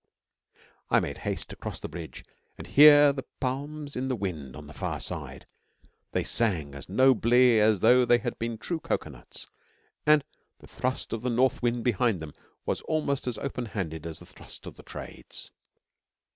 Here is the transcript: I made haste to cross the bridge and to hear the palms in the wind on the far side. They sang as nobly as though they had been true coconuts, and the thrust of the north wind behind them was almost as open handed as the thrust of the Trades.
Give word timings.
I 0.89 0.99
made 0.99 1.19
haste 1.19 1.49
to 1.51 1.55
cross 1.55 1.79
the 1.79 1.87
bridge 1.87 2.25
and 2.57 2.65
to 2.65 2.73
hear 2.73 3.13
the 3.13 3.27
palms 3.39 3.95
in 3.95 4.07
the 4.07 4.15
wind 4.15 4.55
on 4.55 4.65
the 4.65 4.73
far 4.73 4.99
side. 4.99 5.45
They 6.11 6.23
sang 6.23 6.73
as 6.73 6.89
nobly 6.89 7.59
as 7.59 7.81
though 7.81 8.03
they 8.03 8.17
had 8.17 8.39
been 8.39 8.57
true 8.57 8.79
coconuts, 8.79 9.45
and 10.03 10.23
the 10.57 10.65
thrust 10.65 11.13
of 11.13 11.21
the 11.21 11.29
north 11.29 11.61
wind 11.61 11.83
behind 11.83 12.19
them 12.19 12.33
was 12.65 12.81
almost 12.87 13.27
as 13.27 13.37
open 13.37 13.65
handed 13.67 14.07
as 14.07 14.17
the 14.17 14.25
thrust 14.25 14.65
of 14.65 14.75
the 14.75 14.81
Trades. 14.81 15.51